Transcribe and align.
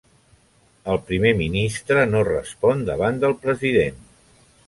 El 0.93 0.97
Primer 1.09 1.33
Ministre 1.41 2.07
no 2.13 2.23
respon 2.29 2.83
davant 2.89 3.23
del 3.25 3.35
President. 3.47 4.03